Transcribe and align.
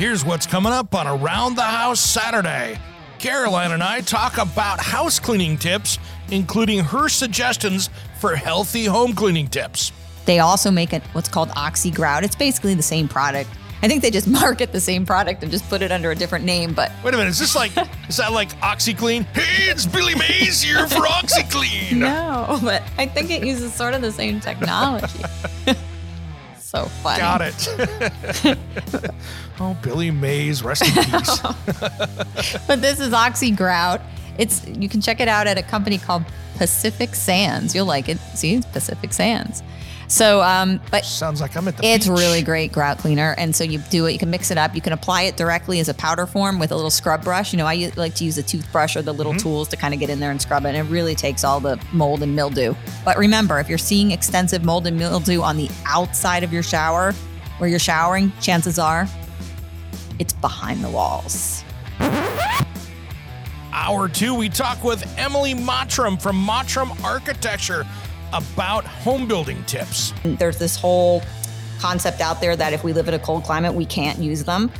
Here's 0.00 0.24
what's 0.24 0.46
coming 0.46 0.72
up 0.72 0.94
on 0.94 1.06
Around 1.06 1.56
the 1.56 1.62
House 1.62 2.00
Saturday. 2.00 2.78
Caroline 3.18 3.72
and 3.72 3.82
I 3.82 4.00
talk 4.00 4.38
about 4.38 4.80
house 4.80 5.18
cleaning 5.18 5.58
tips, 5.58 5.98
including 6.30 6.80
her 6.80 7.10
suggestions 7.10 7.90
for 8.18 8.34
healthy 8.34 8.86
home 8.86 9.12
cleaning 9.12 9.46
tips. 9.46 9.92
They 10.24 10.38
also 10.38 10.70
make 10.70 10.94
it 10.94 11.02
what's 11.12 11.28
called 11.28 11.50
Oxy 11.54 11.90
Grout. 11.90 12.24
It's 12.24 12.34
basically 12.34 12.72
the 12.72 12.82
same 12.82 13.08
product. 13.08 13.50
I 13.82 13.88
think 13.88 14.00
they 14.00 14.10
just 14.10 14.26
market 14.40 14.72
the 14.72 14.80
same 14.80 15.04
product 15.04 15.42
and 15.42 15.52
just 15.52 15.68
put 15.68 15.82
it 15.82 15.92
under 15.92 16.10
a 16.10 16.14
different 16.14 16.46
name, 16.46 16.72
but 16.72 16.90
Wait 17.04 17.12
a 17.12 17.18
minute, 17.18 17.28
is 17.28 17.38
this 17.38 17.54
like 17.54 17.72
is 18.08 18.16
that 18.16 18.32
like 18.32 18.58
OxiClean? 18.60 19.24
Hey, 19.36 19.70
it's 19.70 19.84
Billy 19.84 20.14
Mays 20.14 20.62
here 20.62 20.88
for 20.88 21.00
OxiClean. 21.06 21.98
no, 21.98 22.58
but 22.62 22.82
I 22.96 23.04
think 23.04 23.30
it 23.30 23.44
uses 23.44 23.74
sort 23.74 23.92
of 23.92 24.00
the 24.00 24.12
same 24.12 24.40
technology. 24.40 25.22
So 26.70 26.84
funny. 26.84 27.18
Got 27.18 27.42
it. 27.42 29.10
oh, 29.60 29.76
Billy 29.82 30.12
Mays, 30.12 30.62
rest 30.62 30.82
in 30.86 31.04
peace. 31.04 31.40
But 32.68 32.80
this 32.80 33.00
is 33.00 33.12
Oxy 33.12 33.50
Grout. 33.50 34.00
It's 34.38 34.64
you 34.68 34.88
can 34.88 35.00
check 35.00 35.18
it 35.20 35.26
out 35.26 35.48
at 35.48 35.58
a 35.58 35.62
company 35.62 35.98
called 35.98 36.22
Pacific 36.56 37.16
Sands. 37.16 37.74
You'll 37.74 37.86
like 37.86 38.08
it. 38.08 38.18
See, 38.34 38.54
it's 38.54 38.66
Pacific 38.66 39.12
Sands. 39.12 39.64
So, 40.10 40.42
um, 40.42 40.80
but 40.90 41.04
Sounds 41.04 41.40
like 41.40 41.56
I'm 41.56 41.68
at 41.68 41.76
the 41.76 41.86
It's 41.86 42.06
beach. 42.08 42.18
really 42.18 42.42
great 42.42 42.72
grout 42.72 42.98
cleaner. 42.98 43.34
And 43.38 43.54
so 43.54 43.62
you 43.62 43.78
do 43.90 44.06
it, 44.06 44.12
you 44.12 44.18
can 44.18 44.28
mix 44.28 44.50
it 44.50 44.58
up. 44.58 44.74
You 44.74 44.80
can 44.80 44.92
apply 44.92 45.22
it 45.22 45.36
directly 45.36 45.78
as 45.78 45.88
a 45.88 45.94
powder 45.94 46.26
form 46.26 46.58
with 46.58 46.72
a 46.72 46.74
little 46.74 46.90
scrub 46.90 47.22
brush. 47.22 47.52
You 47.52 47.58
know, 47.58 47.66
I 47.66 47.74
u- 47.74 47.92
like 47.94 48.16
to 48.16 48.24
use 48.24 48.36
a 48.36 48.42
toothbrush 48.42 48.96
or 48.96 49.02
the 49.02 49.14
little 49.14 49.34
tools 49.34 49.68
to 49.68 49.76
kind 49.76 49.94
of 49.94 50.00
get 50.00 50.10
in 50.10 50.18
there 50.18 50.32
and 50.32 50.42
scrub 50.42 50.64
it. 50.64 50.70
And 50.70 50.76
it 50.76 50.90
really 50.90 51.14
takes 51.14 51.44
all 51.44 51.60
the 51.60 51.80
mold 51.92 52.24
and 52.24 52.34
mildew. 52.34 52.74
But 53.04 53.18
remember, 53.18 53.60
if 53.60 53.68
you're 53.68 53.78
seeing 53.78 54.10
extensive 54.10 54.64
mold 54.64 54.88
and 54.88 54.98
mildew 54.98 55.42
on 55.42 55.56
the 55.56 55.70
outside 55.86 56.42
of 56.42 56.52
your 56.52 56.64
shower 56.64 57.12
where 57.58 57.70
you're 57.70 57.78
showering, 57.78 58.32
chances 58.40 58.80
are 58.80 59.06
it's 60.18 60.32
behind 60.32 60.82
the 60.82 60.90
walls. 60.90 61.62
Hour 63.72 64.08
two, 64.08 64.34
we 64.34 64.48
talk 64.48 64.82
with 64.82 65.02
Emily 65.16 65.54
Mottram 65.54 66.20
from 66.20 66.36
Mottram 66.36 66.90
Architecture 67.04 67.86
about 68.32 68.84
home 68.84 69.26
building 69.26 69.62
tips. 69.64 70.12
There's 70.24 70.58
this 70.58 70.76
whole 70.76 71.22
concept 71.80 72.20
out 72.20 72.40
there 72.40 72.56
that 72.56 72.72
if 72.72 72.84
we 72.84 72.92
live 72.92 73.08
in 73.08 73.14
a 73.14 73.18
cold 73.18 73.44
climate, 73.44 73.74
we 73.74 73.86
can't 73.86 74.18
use 74.18 74.44
them. 74.44 74.70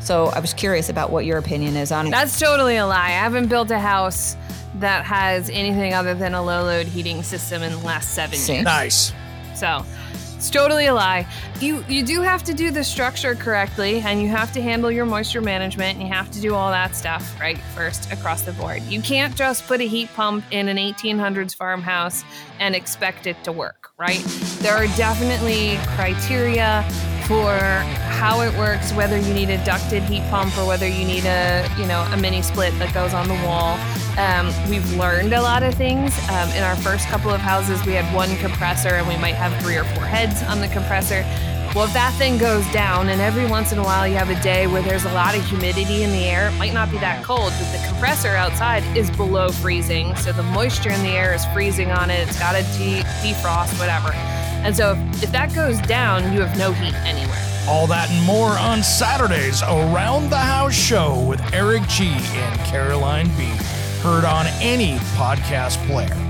So 0.00 0.26
I 0.26 0.40
was 0.40 0.54
curious 0.54 0.88
about 0.88 1.10
what 1.10 1.24
your 1.26 1.38
opinion 1.38 1.76
is 1.76 1.92
on 1.92 2.10
That's 2.10 2.38
totally 2.38 2.76
a 2.76 2.86
lie. 2.86 3.06
I 3.06 3.10
haven't 3.10 3.48
built 3.48 3.70
a 3.70 3.78
house 3.78 4.36
that 4.76 5.04
has 5.04 5.50
anything 5.50 5.92
other 5.92 6.14
than 6.14 6.34
a 6.34 6.42
low 6.42 6.64
load 6.64 6.86
heating 6.86 7.22
system 7.22 7.62
in 7.62 7.72
the 7.72 7.78
last 7.78 8.14
seven 8.14 8.38
years. 8.38 8.64
Nice. 8.64 9.12
So 9.54 9.84
it's 10.40 10.48
totally 10.48 10.86
a 10.86 10.94
lie. 10.94 11.26
You 11.60 11.84
you 11.86 12.02
do 12.02 12.22
have 12.22 12.42
to 12.44 12.54
do 12.54 12.70
the 12.70 12.82
structure 12.82 13.34
correctly 13.34 14.00
and 14.00 14.22
you 14.22 14.28
have 14.28 14.54
to 14.54 14.62
handle 14.62 14.90
your 14.90 15.04
moisture 15.04 15.42
management 15.42 15.98
and 15.98 16.08
you 16.08 16.14
have 16.14 16.30
to 16.30 16.40
do 16.40 16.54
all 16.54 16.70
that 16.70 16.96
stuff 16.96 17.38
right 17.38 17.58
first 17.76 18.10
across 18.10 18.40
the 18.40 18.52
board. 18.52 18.82
You 18.84 19.02
can't 19.02 19.36
just 19.36 19.66
put 19.66 19.82
a 19.82 19.84
heat 19.86 20.08
pump 20.14 20.46
in 20.50 20.68
an 20.68 20.78
1800s 20.78 21.54
farmhouse 21.54 22.24
and 22.58 22.74
expect 22.74 23.26
it 23.26 23.36
to 23.44 23.52
work, 23.52 23.90
right? 23.98 24.24
There 24.60 24.74
are 24.74 24.86
definitely 24.96 25.76
criteria 25.94 26.88
for 27.30 27.54
how 28.18 28.40
it 28.40 28.52
works, 28.58 28.92
whether 28.92 29.16
you 29.16 29.32
need 29.32 29.50
a 29.50 29.64
ducted 29.64 30.02
heat 30.02 30.28
pump 30.30 30.58
or 30.58 30.66
whether 30.66 30.88
you 30.88 31.04
need 31.04 31.24
a, 31.24 31.64
you 31.78 31.86
know, 31.86 32.00
a 32.10 32.16
mini 32.16 32.42
split 32.42 32.76
that 32.80 32.92
goes 32.92 33.14
on 33.14 33.28
the 33.28 33.38
wall. 33.46 33.78
Um, 34.18 34.50
we've 34.68 34.96
learned 34.96 35.32
a 35.32 35.40
lot 35.40 35.62
of 35.62 35.72
things. 35.74 36.18
Um, 36.28 36.48
in 36.50 36.64
our 36.64 36.74
first 36.74 37.06
couple 37.06 37.30
of 37.30 37.40
houses, 37.40 37.86
we 37.86 37.92
had 37.92 38.12
one 38.12 38.36
compressor 38.38 38.88
and 38.88 39.06
we 39.06 39.16
might 39.16 39.36
have 39.36 39.56
three 39.62 39.76
or 39.76 39.84
four 39.84 40.02
heads 40.02 40.42
on 40.42 40.60
the 40.60 40.66
compressor. 40.66 41.22
Well, 41.72 41.84
if 41.84 41.92
that 41.92 42.12
thing 42.14 42.36
goes 42.36 42.68
down, 42.72 43.10
and 43.10 43.20
every 43.20 43.46
once 43.46 43.70
in 43.70 43.78
a 43.78 43.84
while 43.84 44.08
you 44.08 44.16
have 44.16 44.28
a 44.28 44.42
day 44.42 44.66
where 44.66 44.82
there's 44.82 45.04
a 45.04 45.12
lot 45.12 45.36
of 45.36 45.44
humidity 45.46 46.02
in 46.02 46.10
the 46.10 46.24
air, 46.24 46.48
it 46.48 46.58
might 46.58 46.74
not 46.74 46.90
be 46.90 46.98
that 46.98 47.22
cold, 47.22 47.52
but 47.60 47.70
the 47.70 47.86
compressor 47.86 48.30
outside 48.30 48.82
is 48.96 49.08
below 49.12 49.50
freezing. 49.50 50.16
So 50.16 50.32
the 50.32 50.42
moisture 50.42 50.90
in 50.90 51.00
the 51.04 51.10
air 51.10 51.32
is 51.32 51.44
freezing 51.54 51.92
on 51.92 52.10
it. 52.10 52.28
It's 52.28 52.40
got 52.40 52.56
to 52.56 52.62
de- 52.76 53.04
defrost, 53.22 53.78
whatever. 53.78 54.10
And 54.62 54.76
so 54.76 54.92
if, 54.92 55.24
if 55.24 55.32
that 55.32 55.54
goes 55.54 55.80
down, 55.82 56.32
you 56.32 56.40
have 56.40 56.56
no 56.58 56.72
heat 56.72 56.94
anywhere. 56.94 57.38
All 57.68 57.86
that 57.86 58.10
and 58.10 58.24
more 58.26 58.50
on 58.58 58.82
Saturdays 58.82 59.62
Around 59.62 60.30
the 60.30 60.38
House 60.38 60.74
Show 60.74 61.24
with 61.28 61.40
Eric 61.52 61.86
G 61.88 62.08
and 62.08 62.60
Caroline 62.60 63.28
B. 63.36 63.44
Heard 64.02 64.24
on 64.24 64.46
any 64.60 64.96
podcast 65.16 65.76
player. 65.86 66.29